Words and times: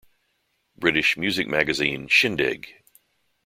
British 0.75 1.15
music 1.15 1.45
magazine 1.47 2.07
Shindig! 2.07 2.81